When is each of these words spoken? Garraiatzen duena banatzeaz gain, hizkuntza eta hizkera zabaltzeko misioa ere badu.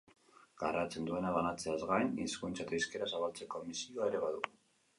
Garraiatzen 0.61 1.05
duena 1.09 1.33
banatzeaz 1.35 1.77
gain, 1.91 2.09
hizkuntza 2.25 2.65
eta 2.67 2.75
hizkera 2.81 3.13
zabaltzeko 3.15 3.65
misioa 3.69 4.13
ere 4.13 4.27
badu. 4.29 4.45